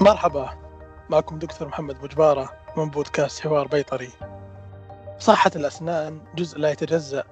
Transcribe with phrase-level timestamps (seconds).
[0.00, 0.50] مرحبا
[1.10, 4.10] معكم دكتور محمد مجبارة من بودكاست حوار بيطري.
[5.18, 7.24] صحة الأسنان جزء لا يتجزأ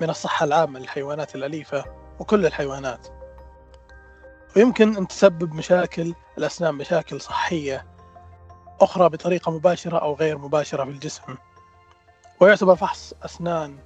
[0.00, 1.84] من الصحة العامة للحيوانات الأليفة
[2.18, 3.06] وكل الحيوانات.
[4.56, 7.86] ويمكن أن تسبب مشاكل الأسنان مشاكل صحية
[8.80, 11.36] أخرى بطريقة مباشرة أو غير مباشرة في الجسم.
[12.40, 13.78] ويعتبر فحص أسنان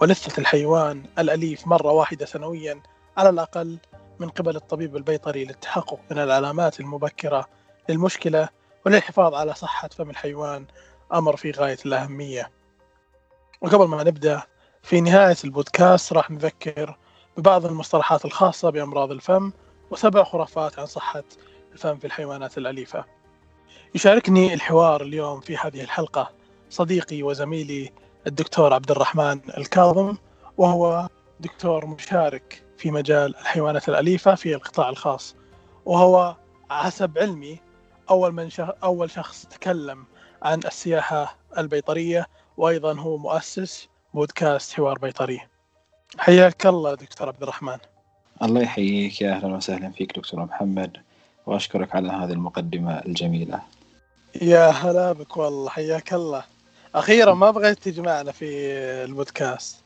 [0.00, 2.82] ولثة الحيوان الأليف مرة واحدة سنويا
[3.16, 3.78] على الأقل
[4.18, 7.57] من قبل الطبيب البيطري للتحقق من العلامات المبكرة
[7.88, 8.48] للمشكلة
[8.86, 10.66] وللحفاظ على صحة فم الحيوان
[11.14, 12.50] أمر في غاية الأهمية.
[13.60, 14.42] وقبل ما نبدأ
[14.82, 16.96] في نهاية البودكاست راح نذكر
[17.36, 19.52] ببعض المصطلحات الخاصة بأمراض الفم
[19.90, 21.24] وسبع خرافات عن صحة
[21.72, 23.04] الفم في الحيوانات الأليفة.
[23.94, 26.32] يشاركني الحوار اليوم في هذه الحلقة
[26.70, 27.92] صديقي وزميلي
[28.26, 30.16] الدكتور عبد الرحمن الكاظم
[30.58, 31.08] وهو
[31.40, 35.36] دكتور مشارك في مجال الحيوانات الأليفة في القطاع الخاص
[35.84, 36.36] وهو
[36.70, 37.60] حسب علمي
[38.10, 38.70] أول من شخ...
[38.84, 40.04] أول شخص تكلم
[40.42, 45.40] عن السياحة البيطرية وأيضا هو مؤسس بودكاست حوار بيطري.
[46.18, 47.78] حياك الله دكتور عبد الرحمن.
[48.42, 49.20] الله يحييك.
[49.20, 50.96] يا أهلا وسهلا فيك دكتور محمد
[51.46, 53.62] وأشكرك على هذه المقدمة الجميلة.
[54.42, 56.44] يا هلا بك والله حياك الله.
[56.94, 58.46] أخيرا ما بغيت تجمعنا في
[59.04, 59.76] البودكاست.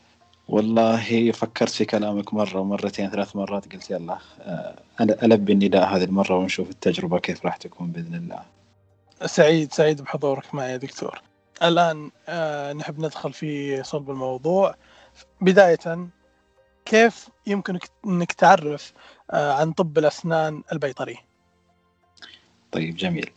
[0.48, 6.36] والله فكرت في كلامك مرة ومرتين ثلاث مرات قلت يلا آه، ألبي النداء هذه المرة
[6.36, 8.42] ونشوف التجربة كيف راح تكون بإذن الله.
[9.26, 11.22] سعيد سعيد بحضورك معي يا دكتور.
[11.62, 14.74] الآن آه، نحب ندخل في صلب الموضوع.
[15.40, 16.08] بداية
[16.84, 18.92] كيف يمكنك أنك تعرف
[19.30, 21.18] آه، عن طب الأسنان البيطري؟
[22.72, 23.30] طيب جميل.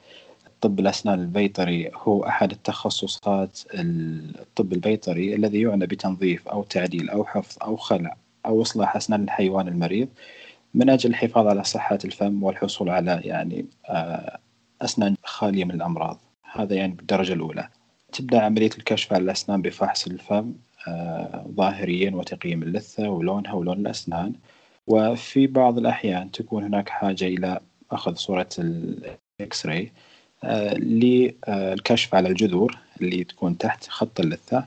[0.66, 7.58] طب الأسنان البيطري هو أحد التخصصات الطب البيطري الذي يعنى بتنظيف أو تعديل أو حفظ
[7.64, 10.08] أو خلع أو إصلاح أسنان الحيوان المريض
[10.74, 14.40] من أجل الحفاظ على صحة الفم والحصول على يعني آه،
[14.82, 16.20] أسنان خالية من الأمراض.
[16.54, 17.70] هذا يعني بالدرجة الأولى.
[18.14, 20.54] تبدأ عملية الكشف على الأسنان بفحص الفم
[20.88, 24.34] آه، ظاهريا وتقييم اللثة ولونها ولون الأسنان.
[24.88, 27.60] وفي بعض الأحيان تكون هناك حاجة إلى
[27.92, 29.92] أخذ صورة الإكس راي
[30.78, 34.66] للكشف على الجذور اللي تكون تحت خط اللثة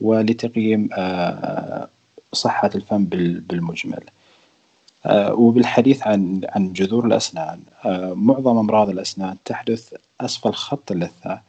[0.00, 1.88] ولتقييم آه،
[2.32, 4.04] صحة الفم بالمجمل.
[5.06, 11.40] آه، وبالحديث عن عن جذور الأسنان آه، معظم أمراض الأسنان تحدث أسفل خط اللثة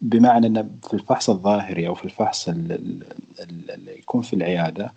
[0.00, 4.92] بمعنى أن في الفحص الظاهري أو في الفحص اللي يكون في العيادة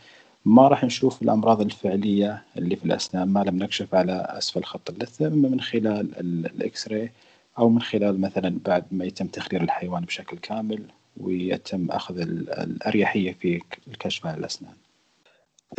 [0.46, 5.28] ما راح نشوف الأمراض الفعلية اللي في الأسنان ما لم نكشف على أسفل خط اللثة
[5.28, 7.12] إما من خلال الإكس راي
[7.57, 10.84] أو من خلال مثلا بعد ما يتم تخدير الحيوان بشكل كامل
[11.17, 14.73] ويتم أخذ الأريحية في الكشف على الأسنان.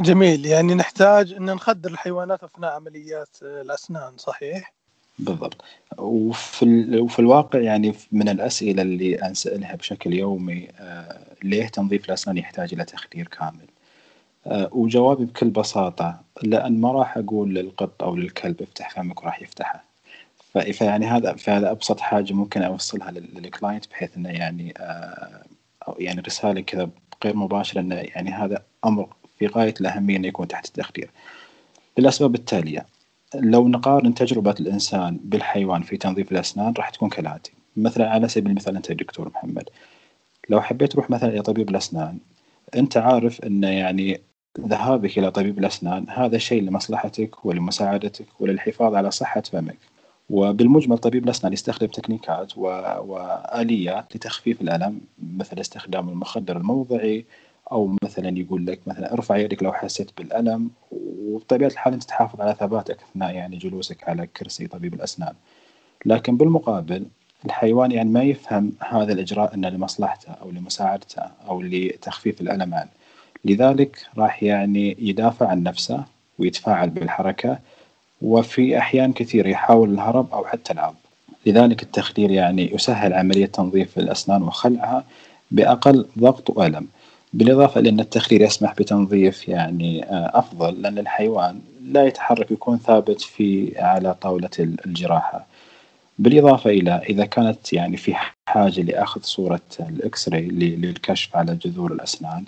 [0.00, 0.46] جميل.
[0.46, 4.72] يعني نحتاج أن نخدر الحيوانات أثناء عمليات الأسنان صحيح؟
[5.18, 5.64] بالضبط.
[5.98, 12.74] وفي, وفي الواقع يعني من الأسئلة اللي أنسألها بشكل يومي آه ليه تنظيف الأسنان يحتاج
[12.74, 13.66] إلى تخدير كامل؟
[14.46, 19.91] آه وجوابي بكل بساطة لأن ما راح أقول للقط أو للكلب افتح فمك وراح يفتحه.
[20.52, 25.44] فيعني هذا فهذا أبسط حاجة ممكن أوصلها للكلاينت بحيث إنه يعني آه
[25.98, 26.90] يعني رسالة كذا
[27.24, 29.08] غير مباشرة إنه يعني هذا أمر
[29.38, 31.10] في غاية الأهمية إنه يكون تحت التخدير.
[31.98, 32.86] للأسباب التالية
[33.34, 38.76] لو نقارن تجربة الإنسان بالحيوان في تنظيف الأسنان راح تكون كالآتي مثلا على سبيل المثال
[38.76, 39.68] أنت دكتور محمد
[40.48, 42.18] لو حبيت تروح مثلا إلى طبيب الأسنان
[42.76, 44.20] أنت عارف إنه يعني
[44.60, 49.78] ذهابك إلى طبيب الأسنان هذا شيء لمصلحتك ولمساعدتك وللحفاظ على صحة فمك
[50.32, 55.00] وبالمجمل طبيب الأسنان يستخدم تكنيكات وآليات لتخفيف الألم
[55.36, 57.24] مثل استخدام المخدر الموضعي
[57.72, 62.56] أو مثلا يقول لك مثلا ارفع يدك لو حسيت بالألم وبطبيعة الحال أنت تحافظ على
[62.60, 65.34] ثباتك أثناء يعني جلوسك على كرسي طبيب الأسنان.
[66.06, 67.06] لكن بالمقابل
[67.44, 72.90] الحيوان يعني ما يفهم هذا الإجراء أنه لمصلحته أو لمساعدته أو لتخفيف الألم عنه.
[73.44, 76.04] لذلك راح يعني يدافع عن نفسه
[76.38, 77.58] ويتفاعل بالحركة
[78.22, 80.94] وفي أحيان كثير يحاول الهرب أو حتى العض
[81.46, 85.04] لذلك التخدير يعني يسهل عملية تنظيف الأسنان وخلعها
[85.50, 86.86] بأقل ضغط وألم.
[87.32, 93.72] بالإضافة لأن التخدير يسمح بتنظيف يعني آه، أفضل لأن الحيوان لا يتحرك يكون ثابت في
[93.78, 95.46] على طاولة الجراحة.
[96.18, 98.14] بالإضافة إلى إذا كانت يعني في
[98.48, 102.44] حاجة لأخذ صورة الإكس راي للكشف على جذور الأسنان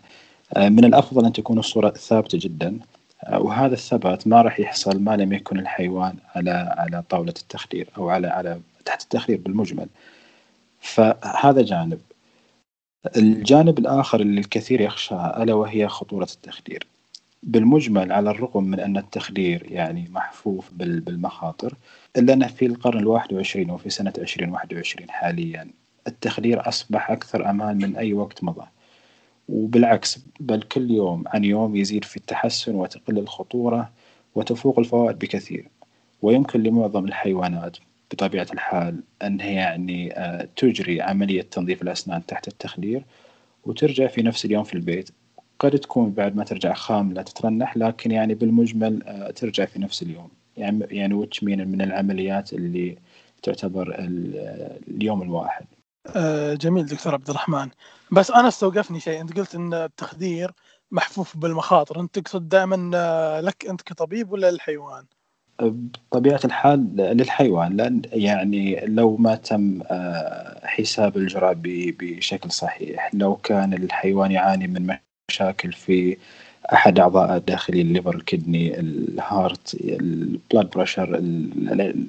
[0.56, 2.78] آه، من الأفضل أن تكون الصورة ثابتة جدا.
[3.32, 8.26] وهذا الثبات ما راح يحصل ما لم يكن الحيوان على على طاولة التخدير أو على
[8.26, 9.88] على تحت التخدير بالمجمل.
[10.80, 12.00] فهذا جانب.
[13.16, 16.86] الجانب الآخر اللي الكثير يخشاه ألا وهي خطورة التخدير.
[17.42, 21.74] بالمجمل على الرغم من أن التخدير يعني محفوف بالمخاطر
[22.16, 25.70] إلا أنه في القرن الواحد وعشرين وفي سنة عشرين واحد وعشرين حاليا
[26.06, 28.66] التخدير أصبح أكثر أمان من أي وقت مضى.
[29.48, 33.90] وبالعكس بل كل يوم عن يوم يزيد في التحسن وتقل الخطورة
[34.34, 35.68] وتفوق الفوائد بكثير.
[36.22, 37.76] ويمكن لمعظم الحيوانات
[38.10, 43.04] بطبيعة الحال أنها يعني آه، تجري عملية تنظيف الأسنان تحت التخدير
[43.64, 45.10] وترجع في نفس اليوم في البيت.
[45.58, 50.28] قد تكون بعد ما ترجع خاملة تترنح لكن يعني بالمجمل آه، ترجع في نفس اليوم.
[50.56, 52.98] يعني يعني وتش من العمليات اللي
[53.42, 53.96] تعتبر
[54.88, 55.64] اليوم الواحد.
[55.64, 55.73] آه،
[56.54, 57.68] جميل دكتور عبد الرحمن.
[58.12, 59.20] بس أنا استوقفني شيء.
[59.20, 60.52] أنت قلت إن التخدير
[60.90, 62.00] محفوف بالمخاطر.
[62.00, 65.04] أنت تقصد دائما آه، لك أنت كطبيب ولا للحيوان؟
[65.62, 67.76] بطبيعة الحال للحيوان.
[67.76, 74.96] لأن يعني لو ما تم آه، حساب الجرعة بشكل صحيح لو كان الحيوان يعاني من
[75.30, 76.16] مشاكل في
[76.72, 81.18] أحد أعضاء الداخلي الليفر الكدني الهارت البلاد بريشر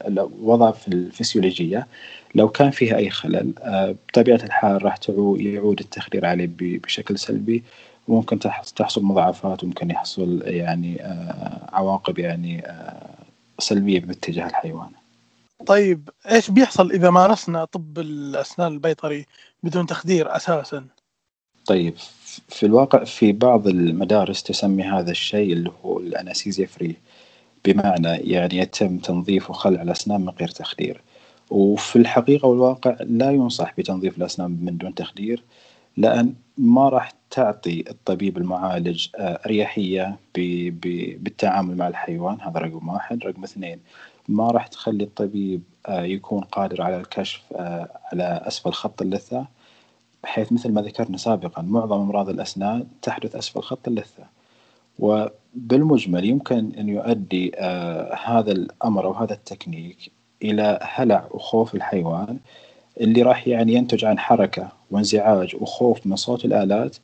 [0.07, 1.87] الوضع في الفسيولوجية
[2.35, 4.97] لو كان فيها أي خلل آه، بطبيعه الحال راح
[5.37, 7.63] يعود التخدير عليه بشكل سلبي
[8.07, 8.39] وممكن
[8.75, 13.15] تحصل مضاعفات وممكن يحصل يعني آه، عواقب يعني آه،
[13.59, 14.89] سلبية باتجاه الحيوان.
[15.65, 19.25] طيب إيش بيحصل إذا مارسنا طب الأسنان البيطري
[19.63, 20.85] بدون تخدير أساسا؟
[21.65, 21.93] طيب
[22.49, 26.95] في الواقع في بعض المدارس تسمي هذا الشيء اللي هو الأنستيزيا فري
[27.65, 31.01] بمعنى يعني يتم تنظيف وخلع الأسنان من غير تخدير
[31.49, 35.43] وفي الحقيقة والواقع لا ينصح بتنظيف الأسنان من دون تخدير
[35.97, 42.41] لأن ما راح تعطي الطبيب المعالج آه، أريحية بالتعامل مع الحيوان.
[42.41, 43.23] هذا رقم واحد.
[43.23, 43.79] رقم اثنين
[44.29, 49.45] ما راح تخلي الطبيب آه، يكون قادر على الكشف آه، على أسفل خط اللثة
[50.23, 54.23] بحيث مثل ما ذكرنا سابقا معظم أمراض الأسنان تحدث أسفل خط اللثة.
[54.99, 57.51] وبالمجمل يمكن أن يؤدي
[58.25, 60.11] هذا الأمر أو هذا التكنيك
[60.43, 62.39] إلى هلع وخوف الحيوان
[63.01, 66.97] اللي راح يعني ينتج عن حركة وانزعاج وخوف من صوت الآلات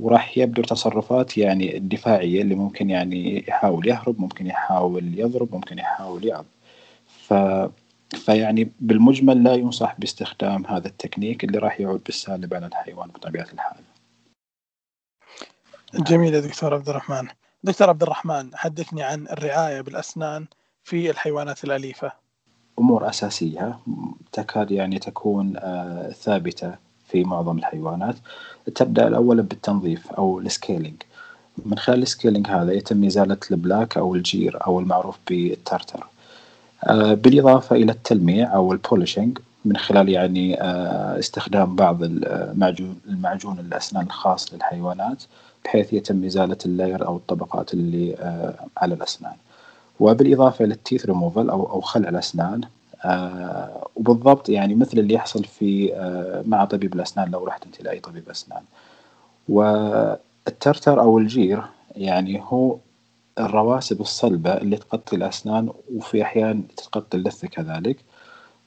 [0.00, 6.24] وراح يبدو تصرفات يعني الدفاعية اللي ممكن يعني يحاول يهرب ممكن يحاول يضرب ممكن يحاول
[6.24, 6.44] يعض
[7.06, 7.34] ف
[8.16, 13.80] فيعني بالمجمل لا ينصح باستخدام هذا التكنيك اللي راح يعود بالسالب على الحيوان بطبيعة الحال.
[15.94, 17.28] جميل يا دكتور عبد الرحمن.
[17.64, 20.46] دكتور عبد الرحمن حدثني عن الرعاية بالأسنان
[20.84, 22.12] في الحيوانات الأليفة.
[22.78, 23.78] أمور أساسية
[24.32, 26.74] تكاد يعني تكون آه ثابتة
[27.08, 28.16] في معظم الحيوانات.
[28.74, 30.96] تبدأ الأول بالتنظيف أو ال scaling.
[31.66, 36.06] من خلال ال scaling هذا يتم إزالة ال plaque أو الجير أو المعروف بال tartar.
[36.84, 43.58] آه، بالإضافة إلى التلميع أو ال polishing من خلال يعني آه، استخدام بعض المعجون المعجون
[43.58, 45.22] الأسنان الخاص للحيوانات
[45.64, 48.16] بحيث يتم إزالة ال layer أو الطبقات اللي
[48.76, 49.32] على الأسنان
[50.00, 52.60] وبالإضافة إلى التيث ريموفل أو أو خلع الأسنان
[53.96, 55.92] وبالضبط يعني مثل اللي يحصل في
[56.46, 58.62] مع طبيب الأسنان لو رحت أنت لأي طبيب أسنان.
[59.48, 61.62] وال tartar أو الجير
[61.96, 62.76] يعني هو
[63.38, 67.96] الرواسب الصلبة اللي تغطي الأسنان وفي أحيان تغطي اللثة كذلك.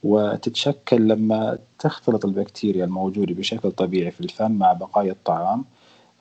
[0.04, 5.64] وتتشكل لما تختلط البكتيريا الموجودة بشكل طبيعي في الفم مع بقايا الطعام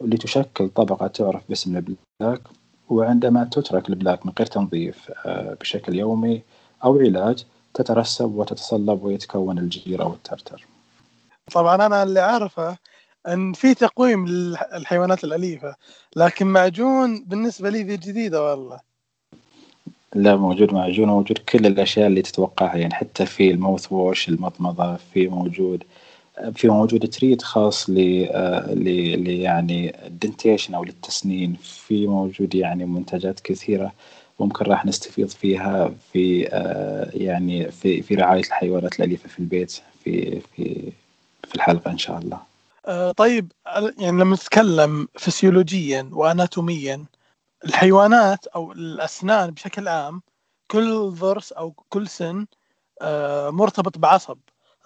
[0.02, 2.42] اللي تشكل طبقة تعرف باسم ال plaque.
[2.90, 6.42] وعندما تترك ال plaque من غير تنظيف آه، بشكل يومي
[6.84, 10.66] أو علاج تترسب وتتصلب ويتكون الجير أو ال tartar.
[11.54, 12.78] طبعا أنا اللي أعرفه
[13.28, 15.76] أن في تقويم للحيوانات الأليفة
[16.16, 18.80] لكن معجون بالنسبة لي ذي جديدة والله.
[20.16, 25.28] لا موجود معجون موجود كل الأشياء اللي تتوقعها يعني حتى في الموث ووش المضمضة في
[25.28, 25.84] موجود
[26.56, 27.98] في موجود تريد خاص ل
[29.28, 33.92] يعني الدنتيشن أو للتسنين في موجود يعني منتجات كثيرة
[34.40, 36.42] ممكن راح نستفيض فيها في
[37.14, 39.72] يعني في في رعاية الحيوانات الأليفة في البيت
[40.04, 40.92] في في
[41.48, 42.40] في الحلقة إن شاء الله.
[42.86, 43.52] آه، طيب
[43.98, 47.06] يعني لما نتكلم فسيولوجيا واناتوميا
[47.66, 50.22] الحيوانات أو الأسنان بشكل عام
[50.72, 52.46] كل ضرس أو كل سن
[53.02, 54.38] آه، مرتبط بعصب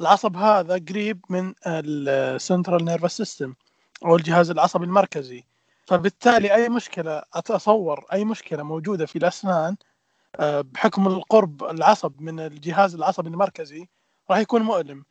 [0.02, 3.54] العصب هذا قريب من ال central nervous system
[4.06, 5.44] أو الجهاز العصبي المركزي.
[5.88, 9.76] فبالتالي أي مشكلة أتصور أي مشكلة موجودة في الأسنان
[10.40, 13.88] آه، بحكم القرب العصب من الجهاز العصبي المركزي
[14.30, 15.04] راح يكون مؤلم.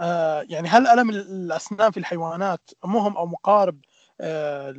[0.00, 3.78] آه، يعني هل ألم الأسنان في الحيوانات مهم أو مقارب؟
[4.20, 4.74] آه،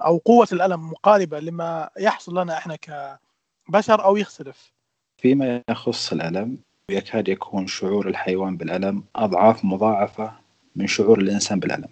[0.00, 4.72] أو قوة الألم مقاربة لما يحصل لنا إحنا كبشر أو يختلف؟
[5.18, 6.58] فيما يخص الألم
[6.90, 10.32] يكاد يكون شعور الحيوان بالألم أضعاف مضاعفة
[10.76, 11.88] من شعور الإنسان بالألم.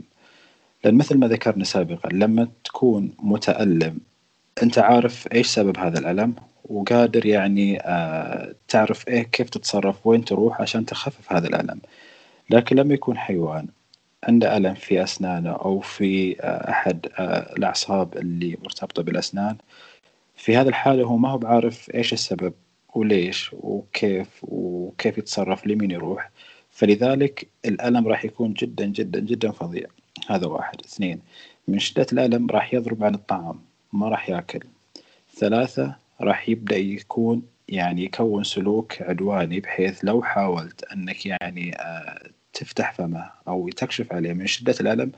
[0.85, 3.99] لأن مثل ما ذكرنا سابقا لما تكون متألم
[4.63, 10.61] أنت عارف إيش سبب هذا الألم؟ وقادر يعني آه تعرف إيه كيف تتصرف وين تروح
[10.61, 11.81] عشان تخفف هذا الألم.
[12.51, 13.69] لكن لما يكون حيوان
[14.25, 19.57] عنده ألم في أسنانه أو في آه، أحد آه، الأعصاب اللي مرتبطة بالأسنان
[20.37, 22.53] في هذه الحالة هو ما هو بعارف إيش السبب.
[22.95, 26.31] وليش وكيف وكيف يتصرف لمين يروح.
[26.71, 29.87] فلذلك الألم راح يكون جدا جدا جدا فظيع.
[30.29, 30.81] هذا واحد.
[30.85, 31.21] اثنين
[31.69, 33.61] من شدة الألم راح يضرب عن الطعام
[33.93, 34.61] ما راح يأكل.
[35.37, 42.93] ثلاثة راح يبدأ يكون يعني يكون سلوك عدواني بحيث لو حاولت أنك يعني آه، تفتح
[42.93, 45.13] فمه أو تكشف عليه من شدة الألم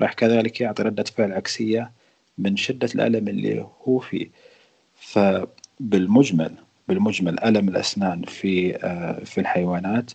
[0.00, 1.92] راح كذلك يعطي ردة فعل عكسية
[2.38, 4.30] من شدة الألم اللي هو فيه.
[4.94, 6.54] فبالمجمل
[6.88, 10.10] بالمجمل ألم الأسنان في آه، في الحيوانات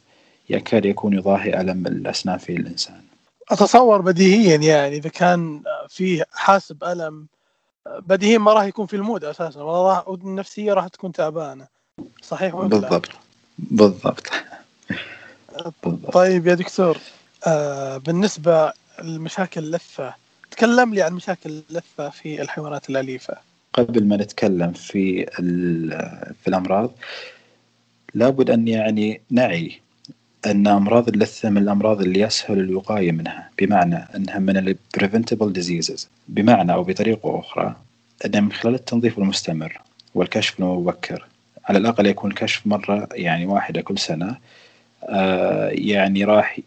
[0.50, 3.02] يكاد يكون يضاهي ألم الأسنان في الإنسان.
[3.52, 7.28] أتصور بديهيا يعني إذا كان فيه حاسب ألم
[7.86, 11.68] بديهيا ما راح يكون في المود أساسا والنفسية راح تكون تعبانة.
[12.22, 13.10] صحيح ولا بالضبط.
[13.58, 14.30] بالضبط.
[16.14, 16.98] طيب يا دكتور
[17.48, 20.14] آه بالنسبة لمشاكل اللثة
[20.52, 23.38] تكلم لي عن مشاكل اللثة في الحيوانات الأليفة.
[23.74, 25.26] قبل ما نتكلم في
[26.42, 26.92] في الأمراض
[28.14, 29.80] لابد أن يعني نعي
[30.46, 36.08] أن أمراض اللثة من الأمراض اللي يسهل الوقاية منها بمعنى أنها من ال preventable diseases
[36.28, 37.76] بمعنى أو بطريقة أخرى
[38.26, 39.82] أن من خلال التنظيف المستمر
[40.16, 41.28] والكشف المبكر
[41.66, 44.38] على الأقل يكون الكشف مرة يعني واحدة كل سنة
[45.04, 46.60] آه، يعني راح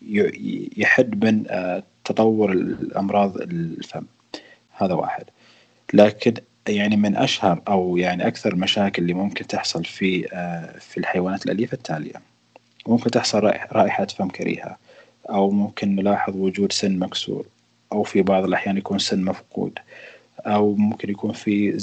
[0.77, 4.05] يحد من آه، تطور الأمراض الفم.
[4.77, 5.25] هذا واحد.
[5.95, 6.35] لكن
[6.69, 11.75] يعني من أشهر أو يعني أكثر المشاكل اللي ممكن تحصل في آه، في الحيوانات الأليفة
[11.75, 12.15] التالية.
[12.87, 14.77] ممكن تحصل رائحة فم كريهة
[15.31, 17.47] أو ممكن نلاحظ وجود سن مكسور
[17.93, 19.79] أو في بعض الأحيان يكون سن مفقود
[20.47, 21.77] أو ممكن يكون في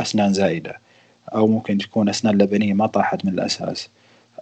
[0.00, 0.78] أسنان زائدة
[1.34, 3.88] أو ممكن تكون أسنان لبنية ما طاحت من الأساس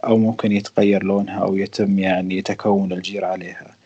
[0.05, 3.78] أو ممكن يتغير لونها أو يتم يعني تكون الجير عليها.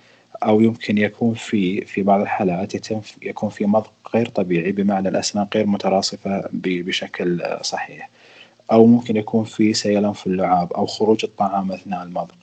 [0.46, 5.46] أو يمكن يكون في في بعض الحالات يتم يكون في مضغ غير طبيعي بمعنى الأسنان
[5.54, 8.10] غير متراصفة بشكل صحيح.
[8.72, 12.34] أو ممكن يكون في سيلان في اللعاب أو خروج الطعام أثناء المضغ.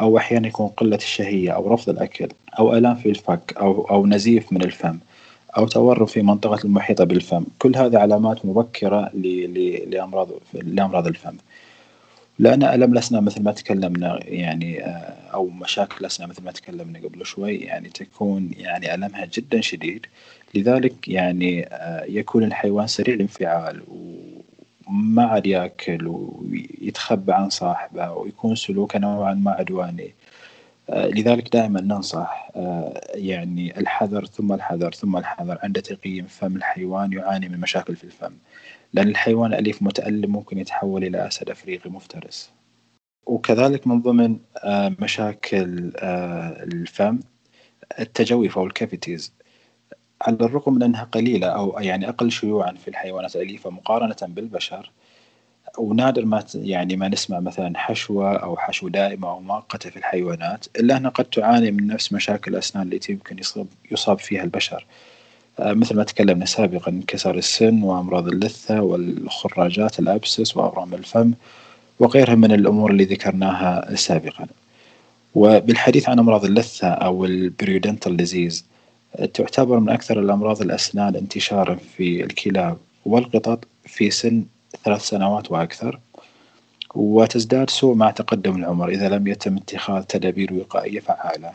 [0.00, 4.52] أو أحيانا يكون قلة الشهية أو رفض الأكل أو آلام في الفك أو أو نزيف
[4.52, 4.98] من الفم
[5.56, 7.44] أو تورم في منطقة المحيطة بالفم.
[7.58, 9.10] كل هذه علامات مبكرة
[9.86, 11.34] لأمراض لأمراض الفم.
[12.40, 17.26] لأن ألم الأسنان مثل ما تكلمنا يعني آه، أو مشاكل الأسنان مثل ما تكلمنا قبل
[17.26, 20.06] شوي يعني تكون يعني ألمها جدا شديد.
[20.54, 28.98] لذلك يعني آه، يكون الحيوان سريع الانفعال وما عاد يأكل ويتخبى عن صاحبه ويكون سلوكه
[28.98, 30.14] نوعا ما عدواني.
[30.90, 32.50] آه، لذلك دائما ننصح
[33.14, 38.32] يعني الحذر ثم الحذر ثم الحذر عند تقييم فم الحيوان يعاني من مشاكل في الفم.
[38.92, 42.50] لأن الحيوان الأليف متألم ممكن يتحول إلى أسد أفريقي مفترس.
[43.26, 47.20] وكذلك من ضمن آه، مشاكل آه، الفم
[48.00, 49.32] التجويف أو الكافيتيز
[50.22, 54.90] على الرغم من أنها قليلة أو يعني أقل شيوعا في الحيوانات الأليفة مقارنة بالبشر
[55.78, 60.96] ونادر ما يعني ما نسمع مثلا حشوة أو حشو دائمة أو مؤقتة في الحيوانات إلا
[60.96, 64.86] أنها قد تعاني من نفس مشاكل الأسنان التي يمكن يصاب يصاب فيها البشر.
[65.60, 71.32] مثل ما تكلمنا سابقا انكسار السن وأمراض اللثة والخراجات ال abscess وأورام الفم
[72.00, 74.46] وغيرها من الأمور اللي ذكرناها سابقا.
[75.34, 78.64] وبالحديث عن أمراض اللثة أو ال periodontal disease
[79.34, 82.76] تعتبر من أكثر الأمراض الأسنان انتشارا في الكلاب
[83.06, 84.44] والقطط في سن
[84.84, 86.00] ثلاث سنوات وأكثر
[86.94, 91.52] وتزداد سوء مع تقدم العمر إذا لم يتم اتخاذ تدابير وقائية فعالة.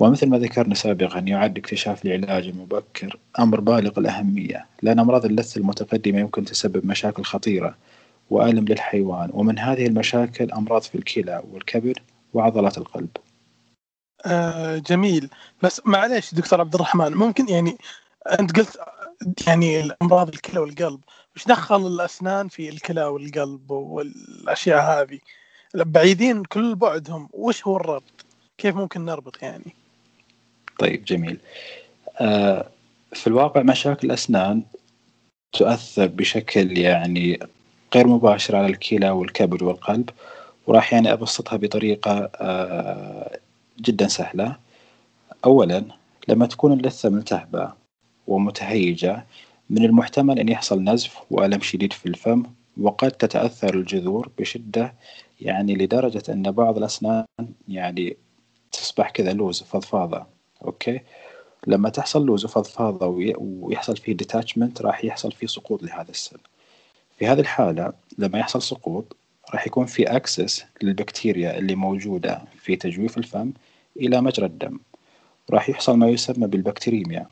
[0.00, 4.66] ومثل ما ذكرنا سابقا يعد اكتشاف العلاج المبكر أمر بالغ الأهمية.
[4.82, 7.76] لأن أمراض اللثة المتقدمة يمكن تسبب مشاكل خطيرة
[8.30, 9.30] وألم للحيوان.
[9.32, 11.98] ومن هذه المشاكل أمراض في الكلى والكبد
[12.34, 13.08] وعضلات القلب.
[14.26, 15.30] آه جميل.
[15.62, 17.76] بس معلش دكتور عبد الرحمن ممكن يعني
[18.40, 18.80] أنت قلت
[19.46, 21.00] يعني الأمراض الكلى والقلب
[21.36, 25.18] وش دخل الأسنان في الكلى والقلب والأشياء هذه؟
[25.74, 28.24] بعيدين كل بعدهم وش هو الربط؟
[28.58, 29.74] كيف ممكن نربط يعني؟
[30.80, 31.38] طيب جميل.
[32.20, 32.66] آه،
[33.12, 34.62] في الواقع مشاكل الأسنان
[35.52, 37.38] تؤثر بشكل يعني
[37.94, 40.10] غير مباشر على الكلى والكبد والقلب
[40.66, 43.38] وراح يعني أبسطها بطريقة آه،
[43.80, 44.56] جدا سهلة.
[45.44, 45.84] أولا
[46.28, 47.72] لما تكون اللثة ملتهبة
[48.26, 49.24] ومتهيجة
[49.70, 52.42] من المحتمل أن يحصل نزف وألم شديد في الفم
[52.80, 54.94] وقد تتأثر الجذور بشدة
[55.40, 57.24] يعني لدرجة أن بعض الأسنان
[57.68, 58.16] يعني
[58.72, 60.39] تصبح كذا loose فضفاضة.
[60.64, 61.00] okay.
[61.66, 63.06] لما تحصل له فضفاضة
[63.38, 66.38] ويحصل فيه detachment راح يحصل فيه سقوط لهذا السن
[67.18, 69.16] في هذه الحالة لما يحصل سقوط
[69.54, 73.52] راح يكون في access للبكتيريا اللي موجودة في تجويف الفم
[73.96, 74.78] إلى مجرى الدم.
[75.50, 77.26] راح يحصل ما يسمى بال bacteremia.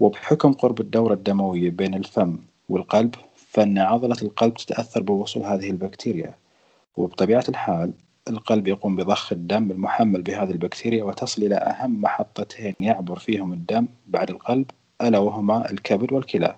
[0.00, 6.34] وبحكم قرب الدورة الدموية بين الفم والقلب فإن عضلة القلب تتأثر بوصول هذه البكتيريا.
[6.96, 7.92] وبطبيعة الحال
[8.28, 14.30] القلب يقوم بضخ الدم المحمل بهذه البكتيريا وتصل إلى أهم محطتين يعبر فيهم الدم بعد
[14.30, 14.70] القلب
[15.02, 16.56] ألا وهما الكبد والكلى.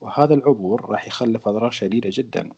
[0.00, 2.50] وهذا العبور راح يخلف أضرار شديدة جدا.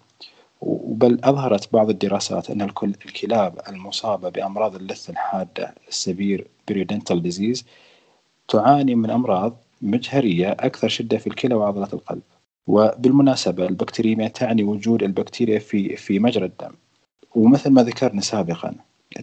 [0.87, 7.65] بل أظهرت بعض الدراسات أن الكلاب المصابة بأمراض اللثة الحادة ال severe periodontal disease
[8.49, 12.23] تعاني من أمراض مجهرية أكثر شدة في الكلى وعضلة القلب.
[12.67, 16.73] وبالمناسبة ال bacteremia تعني وجود البكتيريا في في مجرى الدم.
[17.37, 18.75] ومثل ما ذكرنا سابقا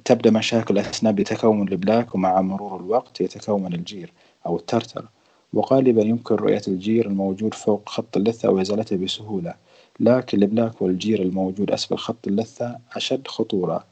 [0.05, 4.13] تبدأ مشاكل الأسنان بتكون ال plaque ومع مرور الوقت يتكون الجير
[4.45, 5.05] أو ال tartar.
[5.53, 9.53] وغالبا يمكن رؤية الجير الموجود فوق خط اللثة أو إزالته بسهولة
[9.99, 13.83] لكن ال plaque والجير الموجود أسفل خط اللثة أشد خطورة.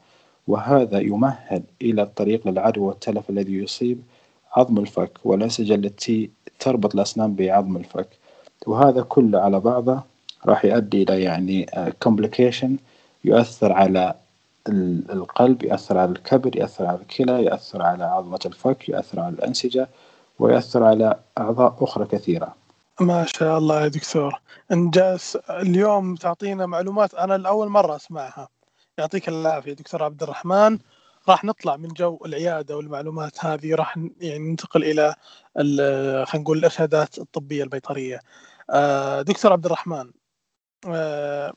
[0.46, 4.02] وهذا يمهد إلى الطريق للعدوى والتلف الذي يصيب
[4.52, 8.08] عظم الفك والأنسجة التي تربط الأسنان بعظم الفك.
[8.66, 10.02] وهذا كله على بعضه
[10.46, 11.66] راح يؤدي إلى يعني
[12.04, 12.70] complication
[13.24, 14.14] يؤثر على
[14.68, 19.88] القلب يؤثر على الكبد يؤثر على الكلى يؤثر على عظمة الفك يؤثر على الأنسجة
[20.38, 22.54] ويؤثر على أعضاء أخرى كثيرة.
[23.00, 24.40] ما شاء الله يا دكتور.
[24.72, 28.48] انجاز اليوم تعطينا معلومات أنا لأول مرة أسمعها.
[28.98, 30.78] يعطيك العافية دكتور عبد الرحمن.
[31.28, 35.14] راح نطلع من جو العيادة والمعلومات هذه راح يعني ننتقل إلى
[36.26, 38.20] خلينا نقول الإرشادات الطبية البيطرية.
[38.70, 40.10] آه، دكتور عبد الرحمن
[40.88, 41.52] آه،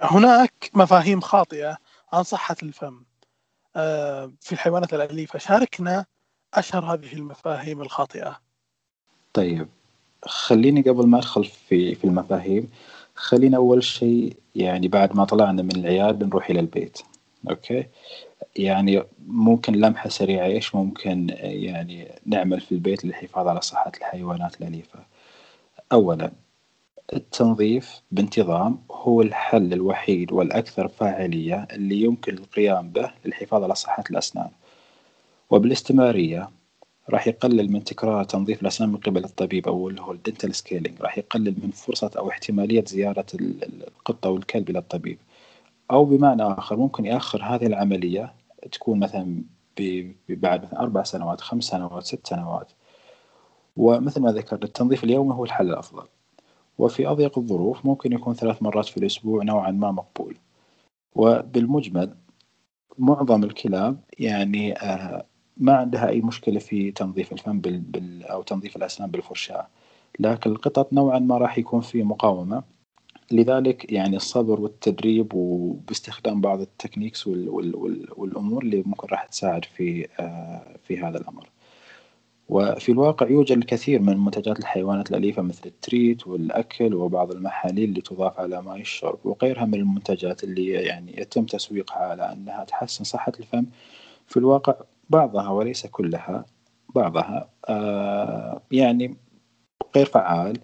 [0.00, 1.78] هناك مفاهيم خاطئة
[2.12, 3.02] عن صحة الفم
[3.76, 5.38] آه، في الحيوانات الأليفة.
[5.38, 6.06] شاركنا
[6.54, 8.40] أشهر هذه المفاهيم الخاطئة.
[9.32, 9.68] طيب
[10.22, 12.70] خليني قبل ما أدخل في في المفاهيم
[13.14, 16.98] خلينا أول شيء يعني بعد ما طلعنا من العيادة نروح إلى البيت.
[17.50, 17.86] أوكي؟
[18.56, 24.98] يعني ممكن لمحة سريعة إيش ممكن يعني نعمل في البيت للحفاظ على صحة الحيوانات الأليفة؟
[25.92, 26.32] أولا
[27.12, 34.50] التنظيف بانتظام هو الحل الوحيد والأكثر فاعلية اللي يمكن القيام به للحفاظ على صحة الأسنان.
[35.50, 36.50] وبالاستمرارية
[37.10, 41.00] راح يقلل من تكرار تنظيف الأسنان من قبل الطبيب أو اللي هو ال dental scaling.
[41.00, 45.18] راح يقلل من فرصة أو احتمالية زيارة القطة والكلب إلى الطبيب.
[45.90, 48.34] أو بمعنى آخر ممكن يأخر هذه العملية
[48.72, 49.42] تكون مثلا
[50.28, 52.72] بعد مثلا أربع سنوات خمس سنوات ست سنوات.
[53.76, 56.06] ومثل ما ذكرت التنظيف اليومي هو الحل الأفضل.
[56.78, 60.36] وفي أضيق الظروف ممكن يكون ثلاث مرات في الأسبوع نوعا ما مقبول.
[61.14, 62.14] وبالمجمل
[62.98, 67.80] معظم الكلاب يعني آه، ما عندها أي مشكلة في تنظيف الفم بال...
[67.80, 68.24] بال...
[68.24, 69.68] أو تنظيف الأسنان بالفرشاة.
[70.18, 72.62] لكن القطط نوعا ما راح يكون في مقاومة.
[73.30, 77.48] لذلك يعني الصبر والتدريب وباستخدام بعض ال techniques وال...
[77.48, 78.08] وال...
[78.16, 81.48] والأمور اللي ممكن راح تساعد في آه، في هذا الأمر.
[82.48, 88.00] وفي الواقع يوجد الكثير من منتجات الحيوانات الأليفة مثل ال treats والأكل وبعض المحاليل اللي
[88.00, 93.32] تضاف على ماء الشرب وغيرها من المنتجات اللي يعني يتم تسويقها على أنها تحسن صحة
[93.40, 93.66] الفم
[94.26, 94.74] في الواقع
[95.10, 96.44] بعضها وليس كلها
[96.94, 99.16] بعضها آه يعني
[99.96, 100.58] غير فعال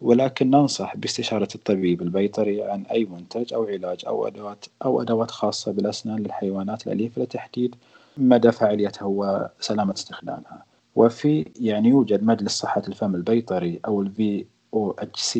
[0.00, 5.72] ولكن ننصح باستشارة الطبيب البيطري عن أي منتج أو علاج أو أدوات أو أدوات خاصة
[5.72, 7.76] بالأسنان للحيوانات الأليفة لتحديد
[8.16, 10.71] مدى فاعليتها وسلامة استخدامها.
[10.96, 14.12] وفي يعني يوجد مجلس صحة الفم البيطري أو ال
[14.74, 15.38] VOHC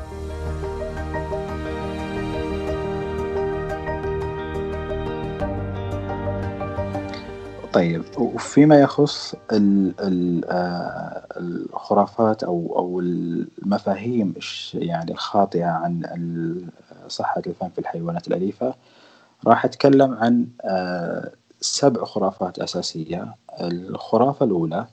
[7.74, 9.94] طيب وفيما يخص آه،
[11.38, 14.34] الخرافات أو أو المفاهيم
[14.74, 16.02] يعني الخاطئة عن
[17.08, 18.76] صحة الفم في الحيوانات الأليفة.
[19.48, 23.36] راح أتكلم عن آه، سبع خرافات أساسية.
[23.62, 24.88] الخرافة الأولى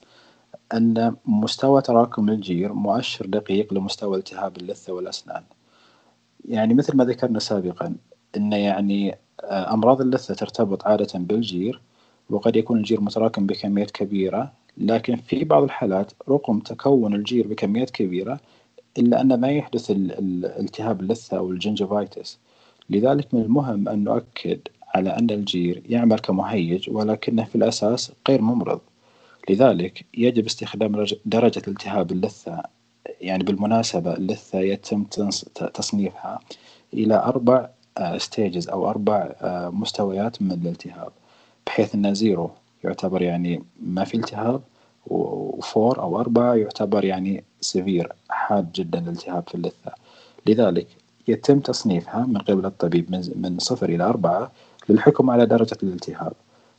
[0.74, 5.42] أن مستوى تراكم الجير مؤشر دقيق لمستوى التهاب اللثة والأسنان.
[6.44, 7.94] يعني مثل ما ذكرنا سابقا
[8.36, 11.80] ان يعني آه، أمراض اللثة ترتبط عادة بالجير
[12.30, 18.40] وقد يكون الجير متراكم بكميات كبيرة لكن في بعض الحالات رغم تكون الجير بكميات كبيرة
[18.98, 22.38] إلا أن ما يحدث التهاب اللثة أو ال gingivitis.
[22.90, 24.61] لذلك من المهم أن نؤكد
[24.94, 28.81] على أن الجير يعمل كمهيج ولكنه في الأساس غير ممرض.
[29.50, 32.62] لذلك يجب استخدام درجة التهاب اللثة
[33.20, 35.05] يعني بالمناسبة اللثة يتم
[35.74, 36.40] تصنيفها
[36.94, 37.68] إلى أربع
[38.16, 41.12] stages آه، أو أربع آه، مستويات من الالتهاب
[41.66, 42.50] بحيث أن zero
[42.85, 44.62] يعتبر يعني ما في التهاب
[45.06, 49.92] و four أو أربعة يعتبر يعني severe حاد جدا الالتهاب في اللثة.
[50.46, 50.86] لذلك
[51.28, 54.52] يتم تصنيفها من قبل الطبيب من صفر إلى أربعة
[54.88, 56.32] للحكم على درجة الالتهاب.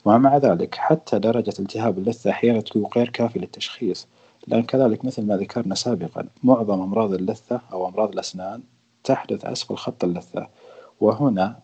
[0.06, 4.08] ومع ذلك حتى درجة التهاب اللثة أحيانا تكون غير كافية للتشخيص.
[4.48, 8.62] لأن كذلك مثل ما ذكرنا سابقا معظم أمراض اللثة أو أمراض الأسنان
[9.04, 10.48] تحدث أسفل خط اللثة.
[11.02, 11.60] وهنا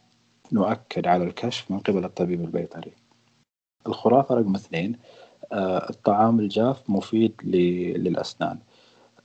[0.51, 2.91] نؤكد على الكشف من قبل الطبيب البيطري.
[3.87, 4.97] الخرافة رقم اثنين
[5.53, 8.59] الطعام الجاف مفيد للأسنان.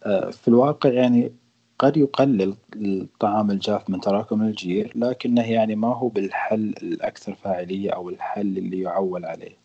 [0.05, 1.33] آه، في الواقع يعني
[1.79, 8.09] قد يقلل الطعام الجاف من تراكم الجير لكنه يعني ما هو بالحل الأكثر فاعلية أو
[8.09, 9.57] الحل اللي يعول عليه.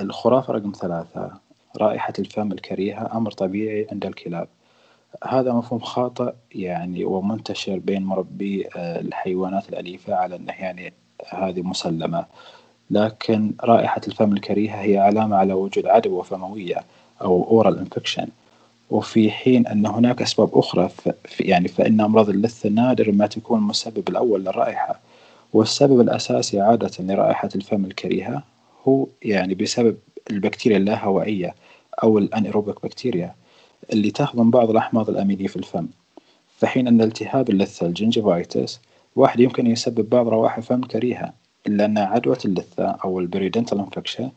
[0.00, 1.30] الخرافة رقم ثلاثة
[1.76, 4.48] رائحة الفم الكريهة أمر طبيعي عند الكلاب.
[5.24, 10.92] هذا مفهوم خاطئ يعني ومنتشر بين مربي آه، الحيوانات الأليفة على أنه يعني
[11.28, 12.26] هذه مسلمة.
[12.90, 16.84] لكن رائحة الفم الكريهة هي علامة على وجود عدوى فموية
[17.22, 18.26] أو oral infection
[18.90, 20.90] وفي حين أن هناك أسباب أخرى
[21.40, 25.00] يعني فإن أمراض اللثة نادر ما تكون المسبب الأول للرائحة.
[25.52, 28.42] والسبب الأساسي عادة لرائحة الفم الكريهة
[28.88, 29.96] هو يعني بسبب
[30.30, 31.54] البكتيريا اللاهوائية
[32.02, 33.34] أو ال anaerobic bacteria
[33.92, 35.86] اللي تهضم بعض الأحماض الأمينية في الفم.
[36.58, 38.80] في حين أن التهاب اللثة ال gingivitis
[39.16, 41.32] واحد يمكن يسبب بعض روائح الفم كريهة.
[41.66, 44.30] إلا أن عدوى اللثة أو ال periodontal infection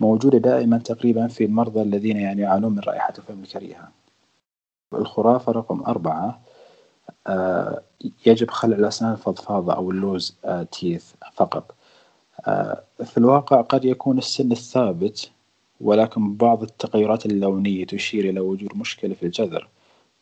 [0.00, 3.88] موجودة دائما تقريبا في المرضى الذين يعني يعانون من رائحة الفم الكريهة
[4.94, 6.40] الخرافة رقم أربعة
[7.26, 7.82] آه
[8.26, 11.74] يجب خلع الأسنان الفضفاضة أو ال loose آه teeth فقط.
[12.46, 15.30] آه في الواقع قد يكون السن الثابت
[15.80, 19.68] ولكن بعض التغيرات اللونية تشير إلى وجود مشكلة في الجذر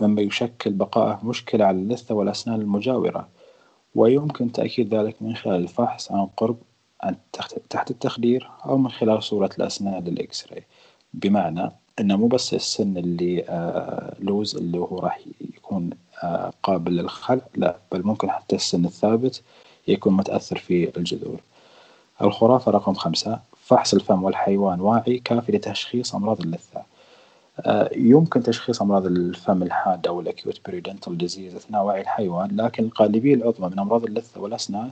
[0.03, 3.29] مما يشكل بقائه مشكلة على اللثة والأسنان المجاورة.
[3.95, 6.57] ويمكن تأكيد ذلك من خلال الفحص عن قرب
[7.71, 10.65] تحت التخدير أو من خلال صورة الأسنان لل X-ray
[11.15, 15.21] بمعنى إنه مو بس السن اللي آه loose اللي هو راح
[15.57, 15.91] يكون
[16.23, 19.43] آه قابل للخلع لا بل ممكن حتى السن الثابت
[19.89, 21.41] يكون متأثر في الجذور.
[22.23, 26.83] الخرافة رقم خمسة فحص الفم والحيوان واعي كافي لتشخيص أمراض اللثة.
[27.97, 33.35] يمكن تشخيص أمراض الفم الحاد أو ال acute periodontal disease أثناء وعي الحيوان لكن الغالبية
[33.35, 34.91] العظمى من أمراض اللثة والأسنان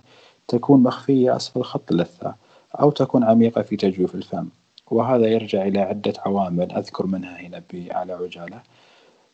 [0.49, 2.35] تكون مخفية أسفل خط اللثة
[2.81, 4.49] أو تكون عميقة في تجويف الفم
[4.91, 8.63] وهذا يرجع إلى عدة عوامل أذكر منها هنا على عجالة.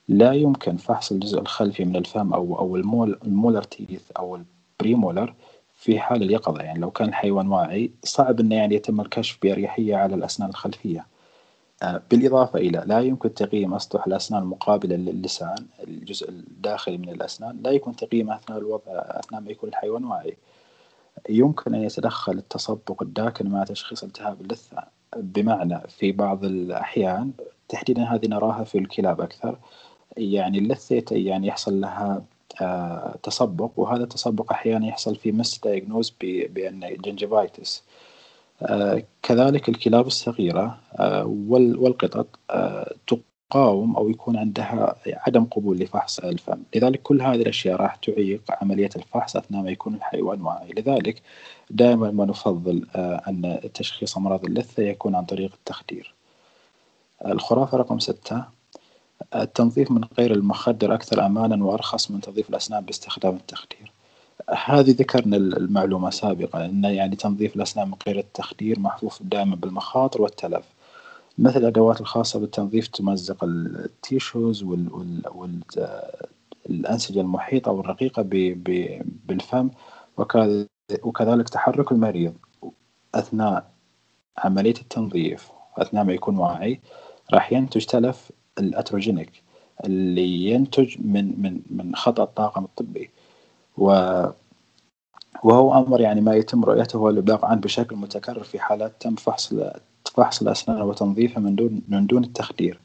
[0.09, 4.37] لا يمكن فحص الجزء الخلفي من الفم أو أو ال mol ال molar teeth أو
[4.81, 5.35] ال premolar
[5.75, 10.15] في حال اليقظة يعني لو كان الحيوان واعي صعب أنه يعني يتم الكشف بأريحية على
[10.15, 11.01] الأسنان الخلفية.
[11.01, 11.14] آه،
[11.83, 17.97] بالإضافة إلى لا يمكن تقييم أسطح الأسنان المقابلة للسان الجزء الداخلي من الأسنان لا يمكن
[17.97, 20.37] تقييمه أثناء الوضع أثناء ما يكون الحيوان واعي.
[21.29, 24.85] يمكن أن يتدخل التصبغ الداكن مع تشخيص التهاب اللثة
[25.17, 27.33] بمعنى في بعض الأحيان
[27.69, 29.59] تحديدا هذه نراها في الكلاب أكثر
[30.17, 32.25] يعني اللثة يعني يحصل لها
[32.61, 38.14] آه، تصبغ وهذا التصبغ أحيانا يحصل في misdiagnose بأن gingivitis آه،
[39.23, 42.27] كذلك الكلاب الصغيرة آه، والقطط
[43.07, 46.63] تقاوم أو يكون عندها عدم قبول لفحص الفم.
[46.75, 51.23] لذلك كل هذه الأشياء راح تعيق عملية الفحص أثناء ما يكون الحيوان واعي لذلك
[51.71, 56.15] دائما ما نفضل أن تشخيص أمراض اللثة يكون عن طريق التخدير.
[57.27, 58.45] الخرافة رقم ستة
[59.35, 63.94] التنظيف من غير المخدر أكثر أمانا وأرخص من تنظيف الأسنان باستخدام التخدير.
[64.65, 70.65] هذه ذكرنا المعلومة سابقا أن يعني تنظيف الأسنان من غير التخدير محفوف دائما بالمخاطر والتلف.
[71.39, 74.63] مثل الأدوات الخاصة بالتنظيف تمزق التيشوز
[76.69, 78.23] والأنسجة المحيطة والرقيقة
[79.27, 79.71] بالفم
[81.03, 82.35] وكذلك تحرك المريض
[83.15, 83.71] أثناء
[84.39, 85.49] عملية التنظيف.
[85.77, 86.81] أثناء ما يكون واعي
[87.33, 89.43] راح ينتج تلف الأتروجينيك
[89.85, 93.11] اللي ينتج من من من خطأ الطاقم الطبي.
[93.79, 93.87] و
[95.45, 98.45] وهو أمر يعني ما يتم رؤيته والابلاغ عنه بشكل فحص
[99.01, 99.55] تم فحص
[100.15, 102.81] فحص الأسنان وتنظيفها من دون من دون التخدير.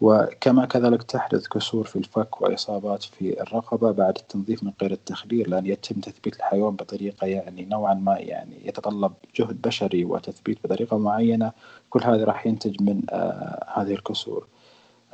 [0.00, 5.66] وكما كذلك تحدث كسور في الفك وإصابات في الرقبة بعد التنظيف من غير التخدير لأن
[5.66, 11.52] يتم تثبيت الحيوان بطريقة يعني نوعا ما يعني يتطلب جهد بشري وتثبيت بطريقة معينة.
[11.90, 14.46] كل هذا راح ينتج من آه هذه الكسور.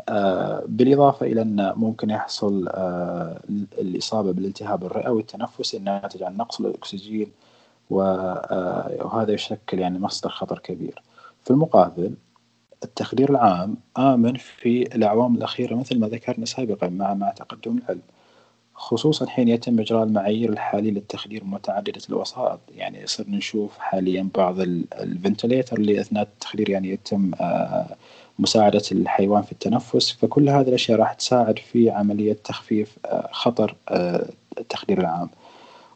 [0.09, 3.41] آه بالإضافة إلى أن ممكن يحصل آه
[3.79, 7.33] الإصابة بالالتهاب الرئوي التنفسي الناتج عن نقص الأكسجين
[8.01, 11.03] آه، وهذا يشكل يعني مصدر خطر كبير.
[11.45, 12.15] في المقابل
[12.85, 18.03] التخدير العام آمن في الأعوام الأخيرة مثل ما ذكرنا سابقا مع مع تقدم العلم.
[18.75, 22.61] خصوصا حين يتم إجراء المعايير الحالية للتخدير متعددة الوسائط.
[22.75, 27.97] يعني صرنا نشوف حاليا بعض الفنتليتر اللي أثناء التخدير يعني يتم آه،
[28.39, 33.75] مساعدة الحيوان في التنفس فكل هذه الأشياء راح تساعد في عملية تخفيف آه، خطر
[34.59, 35.31] التخدير العام.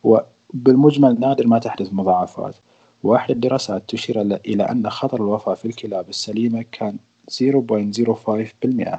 [0.05, 2.55] وبالمجمل نادر ما تحدث مضاعفات.
[3.03, 6.99] واحد الدراسات تشير إلى أن خطر الوفاة في الكلاب السليمة كان
[7.31, 8.99] 0.05%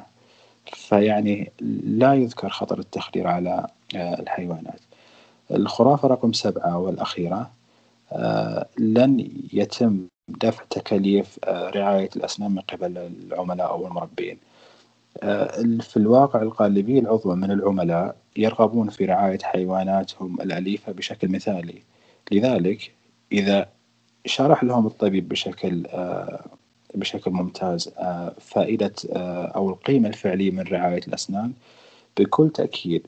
[0.72, 1.52] فيعني
[1.84, 4.80] لا يذكر خطر التخدير على آه، الحيوانات.
[5.50, 7.50] الخرافة رقم سبعة والأخيرة
[8.12, 14.38] آه، لن يتم دفع تكاليف آه، رعاية الأسنان من قبل العملاء أو المربين.
[15.80, 21.82] في الواقع الغالبية العظمى من العملاء يرغبون في رعاية حيواناتهم الأليفة بشكل مثالي.
[22.32, 22.92] لذلك
[23.32, 23.68] إذا
[24.26, 26.44] شرح لهم الطبيب بشكل آه،
[26.94, 31.52] بشكل ممتاز آه، فائدة آه، أو القيمة الفعلية من رعاية الأسنان
[32.18, 33.06] بكل تأكيد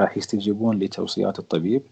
[0.00, 1.82] راح يستجيبون لتوصيات الطبيب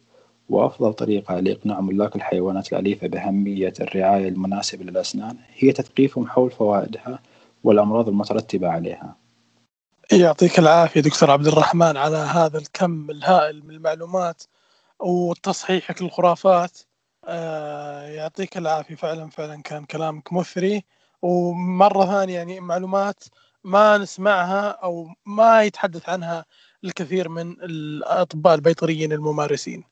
[0.53, 7.19] وأفضل طريقة لإقناع ملاك الحيوانات الأليفة بأهمية الرعاية المناسبة للأسنان هي تثقيفهم حول فوائدها
[7.65, 9.17] والأمراض المترتبة عليها.
[10.13, 14.43] يعطيك العافية دكتور عبد الرحمن على هذا الكم الهائل من المعلومات
[15.01, 16.79] وتصحيحك للخرافات
[17.25, 18.95] آه يعطيك العافية.
[18.95, 20.85] فعلا فعلا كان كلامك مثري.
[21.23, 23.25] ومرة ثانية يعني معلومات
[23.65, 26.45] ما نسمعها أو ما يتحدث عنها
[26.85, 29.92] الكثير من الأطباء البيطريين الممارسين.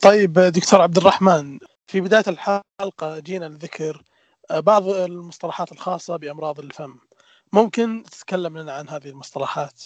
[0.00, 4.02] طيب دكتور عبد الرحمن في بداية الحلقة جينا لذكر
[4.50, 6.94] بعض المصطلحات الخاصة بأمراض الفم.
[7.52, 9.82] ممكن تتكلم لنا عن هذه المصطلحات؟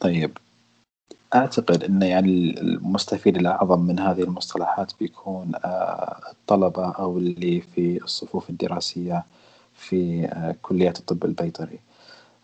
[0.00, 0.38] طيب.
[1.34, 8.50] أعتقد أن يعني المستفيد الأعظم من هذه المصطلحات بيكون آه، الطلبة أو اللي في الصفوف
[8.50, 9.24] الدراسية
[9.74, 11.78] في آه، كلية الطب البيطري.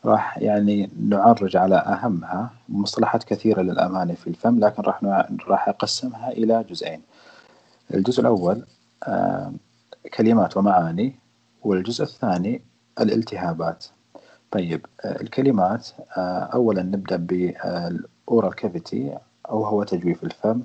[0.06, 5.04] راح يعني نعرج على أهمها مصطلحات كثيرة للأمانة في الفم لكن راح
[5.48, 7.00] راح أقسمها إلى جزئين.
[7.94, 8.66] الجزء الأول
[9.04, 9.52] آه،
[10.14, 11.14] كلمات ومعاني
[11.62, 12.62] والجزء الثاني
[13.00, 13.86] الالتهابات.
[14.50, 15.88] طيب الكلمات
[16.54, 19.18] أولا نبدأ بال oral cavity
[19.50, 20.62] أو هو تجويف الفم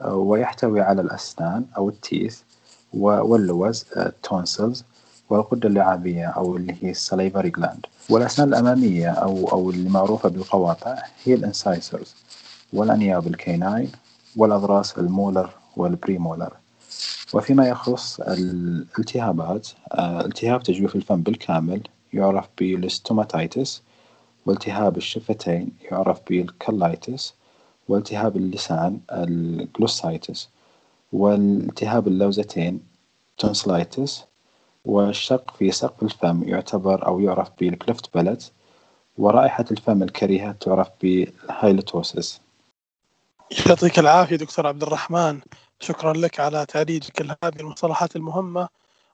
[0.00, 2.40] آه، ويحتوي على الأسنان أو ال teeth
[2.94, 4.91] واللوز ال tonsils آه،
[5.32, 10.98] والغدة اللعابية أو اللي هي ال salivary gland والأسنان الأمامية أو أو اللي معروفة بالقواطع
[11.24, 12.14] هي ال incisors
[12.72, 13.90] والأنياب ال canine
[14.36, 16.52] والأضراس ال molar وال premolar
[17.34, 21.80] وفيما يخص الالتهابات آه، التهاب تجويف الفم بالكامل
[22.12, 23.82] يعرف بال stomatitis
[24.46, 27.34] والتهاب الشفتين يعرف بال cheilitis
[27.88, 30.48] والتهاب اللسان ال glossitis
[31.12, 32.80] والتهاب اللوزتين
[33.38, 34.24] tonsillitis
[34.84, 38.52] والشق في سقف الفم يعتبر أو يعرف بال cleft palate
[39.18, 42.40] ورائحة الفم الكريهة تعرف بالهايلوتوسيس
[43.66, 45.40] يعطيك العافية دكتور عبد الرحمن.
[45.80, 48.68] شكرا لك على تعريجك لهذه المصطلحات المهمة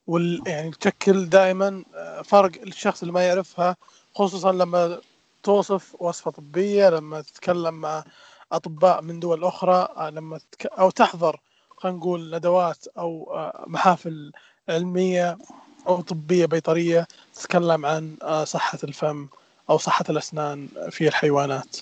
[0.07, 1.85] وال يعني تشكل دائما
[2.25, 3.77] فرق الشخص اللي ما يعرفها
[4.15, 5.01] خصوصا لما
[5.43, 8.05] توصف وصفة طبية لما تتكلم مع
[8.53, 10.67] أطباء من دول أخرى آه، لما تك...
[10.67, 11.41] أو تحضر
[11.77, 14.33] خلينا نقول ندوات أو آه، محافل
[14.69, 15.39] علمية
[15.87, 19.29] أو طبية بيطرية تتكلم عن آه، صحة الفم
[19.71, 21.77] أو صحة الأسنان في الحيوانات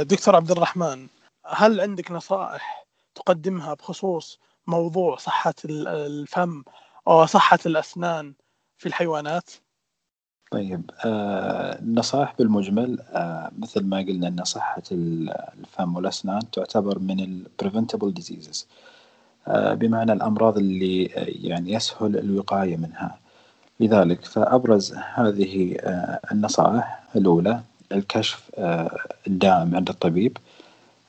[0.00, 1.06] دكتور عبد الرحمن
[1.46, 6.62] هل عندك نصائح تقدمها بخصوص موضوع صحة الفم
[7.08, 8.34] أو صحة الأسنان
[8.78, 9.50] في الحيوانات؟
[10.50, 17.46] طيب آه النصائح بالمجمل آه مثل ما قلنا أن صحة الفم والأسنان تعتبر من ال
[17.62, 18.95] preventable diseases آه
[19.48, 21.04] بمعنى الأمراض اللي
[21.42, 23.18] يعني يسهل الوقاية منها.
[23.80, 27.60] لذلك فأبرز هذه آه النصائح الأولى
[27.92, 30.38] الكشف آه الدائم عند الطبيب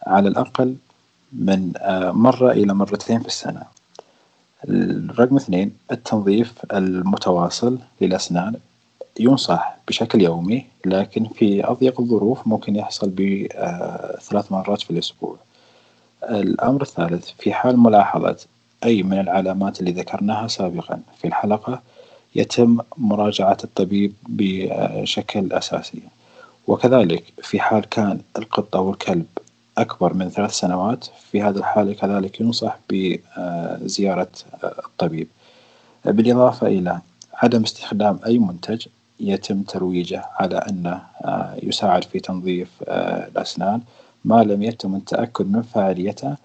[0.08, 0.76] على الأقل
[1.34, 3.64] من آه مرة إلى مرتين في السنة.
[5.20, 8.56] رقم اثنين التنظيف المتواصل للأسنان
[9.20, 15.36] ينصح بشكل يومي لكن في أضيق الظروف ممكن يحصل بثلاث مرات في الأسبوع.
[16.24, 18.38] الأمر الثالث في حال ملاحظة
[18.84, 21.82] أي من العلامات اللي ذكرناها سابقا في الحلقة
[22.36, 26.02] يتم مراجعة الطبيب بشكل أساسي.
[26.68, 29.26] وكذلك في حال كان القطة والكلب
[29.78, 34.28] أكبر من ثلاث سنوات في هذه الحالة كذلك ينصح بزيارة
[34.64, 35.28] الطبيب.
[36.06, 37.00] بالإضافة إلى
[37.34, 38.88] عدم استخدام أي منتج
[39.20, 41.02] يتم ترويجه على أنه
[41.64, 43.82] يساعد في تنظيف الأسنان.
[44.26, 46.36] ما لم يتم التأكد من فاعليته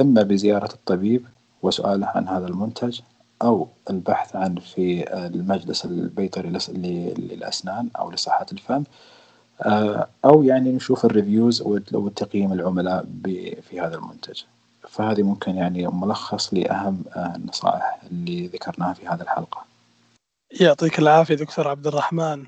[0.00, 1.26] إما بزيارة الطبيب
[1.62, 3.00] وسؤاله عن هذا المنتج
[3.42, 8.84] أو البحث عنه في المجلس البيطري للأسنان أو لصحة الفم
[10.24, 13.06] أو يعني نشوف الريفيوز وتقييم العملاء
[13.68, 14.42] في هذا المنتج.
[14.88, 19.64] فهذه ممكن يعني ملخص لأهم النصائح اللي ذكرناها في هذه الحلقة.
[20.60, 22.46] يعطيك العافية دكتور عبد الرحمن.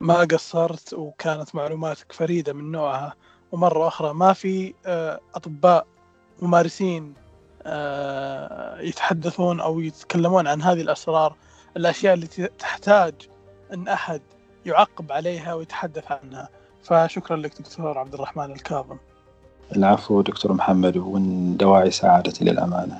[0.00, 3.14] ما قصرت وكانت معلوماتك فريدة من نوعها؟
[3.52, 4.74] ومرة أخرى ما في
[5.34, 5.86] أطباء
[6.42, 7.14] ممارسين
[8.80, 11.34] يتحدثون أو يتكلمون عن هذه الأسرار.
[11.76, 13.14] الأشياء التي تحتاج
[13.72, 14.20] أن أحد
[14.66, 16.48] يعقب عليها ويتحدث عنها.
[16.84, 18.96] فشكرا لك دكتور عبد الرحمن الكاظم.
[19.76, 22.98] العفو دكتور محمد ومن دواعي سعادتي للأمانة.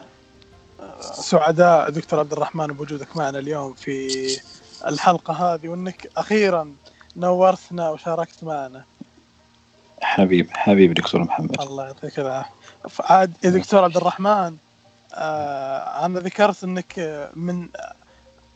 [1.00, 4.08] سعداء دكتور عبد الرحمن بوجودك معنا اليوم في
[4.86, 6.74] الحلقة هذه وأنك أخيرا
[7.16, 8.84] نورتنا وشاركت معنا.
[10.02, 11.60] حبيب حبيب دكتور محمد.
[11.60, 12.50] الله يعطيك العافية.
[13.00, 14.56] عاد يا دكتور عبد الرحمن
[15.14, 17.68] آه أنا ذكرت أنك من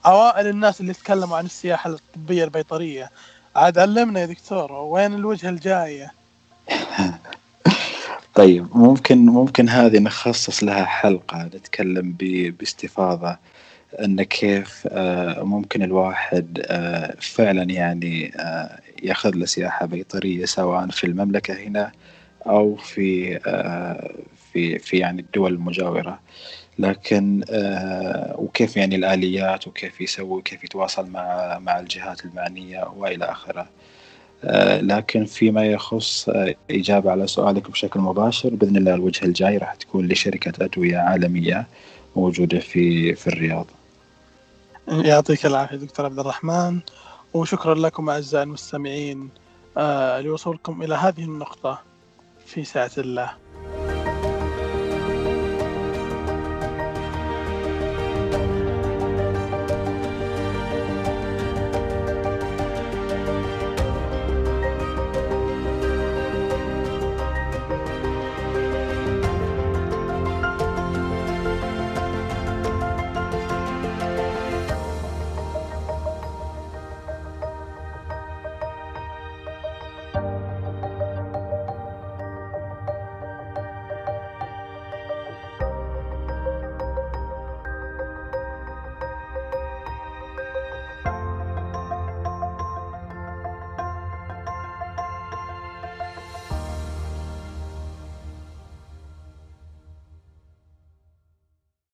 [0.06, 3.11] أوائل الناس اللي تكلموا عن السياحة الطبية البيطرية.
[3.56, 6.12] عاد علمنا يا دكتور وين الوجهه الجاية؟
[8.35, 12.16] طيب ممكن ممكن هذه نخصص لها حلقة نتكلم
[12.59, 13.37] باستفاضة
[14.00, 14.88] إن كيف
[15.38, 16.66] ممكن الواحد
[17.20, 18.32] فعلا يعني
[19.02, 21.92] ياخذ له سياحة بيطرية سواء في المملكة هنا
[22.46, 23.38] أو في
[24.52, 26.20] في في يعني الدول المجاورة
[26.78, 33.66] لكن آه وكيف يعني الآليات وكيف يسوي وكيف يتواصل مع مع الجهات المعنية وإلى آخره.
[34.44, 39.74] آه لكن فيما يخص آه إجابة على سؤالك بشكل مباشر بإذن الله الوجهه الجاي راح
[39.74, 41.66] تكون لشركة أدوية عالمية
[42.16, 43.66] موجودة في في الرياض.
[44.88, 46.80] يعطيك العافية دكتور عبد الرحمن
[47.37, 49.31] وشكرا لكم أعزائي المستمعين
[50.20, 51.83] لوصولكم إلى هذه النقطة
[52.46, 53.31] في ساعة الله.